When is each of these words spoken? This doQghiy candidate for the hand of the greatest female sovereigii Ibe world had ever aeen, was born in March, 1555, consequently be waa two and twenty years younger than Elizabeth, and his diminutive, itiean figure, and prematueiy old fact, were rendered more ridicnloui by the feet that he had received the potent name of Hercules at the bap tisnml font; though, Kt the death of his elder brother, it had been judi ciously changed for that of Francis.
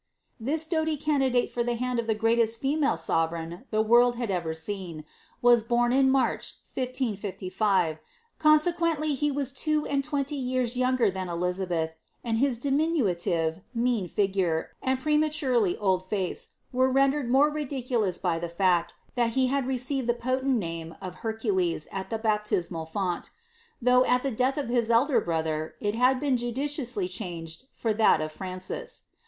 This 0.39 0.67
doQghiy 0.67 0.99
candidate 0.99 1.51
for 1.51 1.63
the 1.63 1.75
hand 1.75 1.99
of 1.99 2.07
the 2.07 2.15
greatest 2.15 2.59
female 2.59 2.95
sovereigii 2.95 3.65
Ibe 3.71 3.85
world 3.85 4.15
had 4.15 4.31
ever 4.31 4.55
aeen, 4.55 5.03
was 5.43 5.61
born 5.63 5.93
in 5.93 6.09
March, 6.09 6.55
1555, 6.73 7.99
consequently 8.39 9.15
be 9.15 9.29
waa 9.29 9.43
two 9.53 9.85
and 9.85 10.03
twenty 10.03 10.33
years 10.37 10.75
younger 10.75 11.11
than 11.11 11.29
Elizabeth, 11.29 11.91
and 12.23 12.39
his 12.39 12.57
diminutive, 12.57 13.61
itiean 13.77 14.09
figure, 14.09 14.71
and 14.81 14.97
prematueiy 14.99 15.77
old 15.79 16.03
fact, 16.09 16.47
were 16.73 16.89
rendered 16.89 17.29
more 17.29 17.51
ridicnloui 17.51 18.19
by 18.23 18.39
the 18.39 18.49
feet 18.49 18.95
that 19.13 19.33
he 19.33 19.45
had 19.53 19.67
received 19.67 20.07
the 20.07 20.15
potent 20.15 20.57
name 20.57 20.95
of 20.99 21.13
Hercules 21.21 21.87
at 21.91 22.09
the 22.09 22.17
bap 22.17 22.43
tisnml 22.45 22.89
font; 22.89 23.29
though, 23.79 24.01
Kt 24.01 24.23
the 24.23 24.31
death 24.31 24.57
of 24.57 24.67
his 24.67 24.89
elder 24.89 25.21
brother, 25.21 25.75
it 25.79 25.93
had 25.93 26.19
been 26.19 26.37
judi 26.37 26.65
ciously 26.65 27.07
changed 27.07 27.65
for 27.71 27.93
that 27.93 28.19
of 28.19 28.31
Francis. 28.31 29.03